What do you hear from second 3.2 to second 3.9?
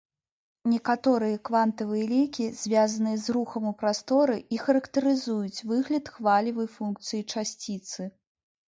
з рухам у